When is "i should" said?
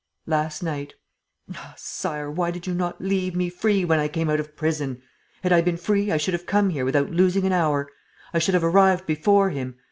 6.11-6.33, 8.33-8.55